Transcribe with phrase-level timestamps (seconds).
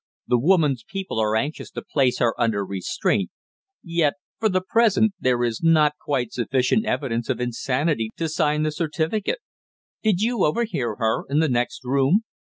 [0.25, 3.29] "The woman's people are anxious to place her under restraint;
[3.83, 8.71] yet, for the present, there is not quite sufficient evidence of insanity to sign the
[8.71, 9.41] certificate.
[10.01, 12.23] Did you overhear her in the next room?"